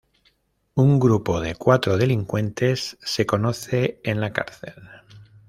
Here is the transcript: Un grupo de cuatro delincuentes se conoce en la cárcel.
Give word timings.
Un 0.73 0.99
grupo 0.99 1.39
de 1.39 1.53
cuatro 1.53 1.95
delincuentes 1.95 2.97
se 3.01 3.27
conoce 3.27 4.01
en 4.03 4.19
la 4.19 4.33
cárcel. 4.33 4.73